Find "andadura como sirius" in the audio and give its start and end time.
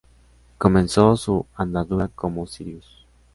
1.55-3.05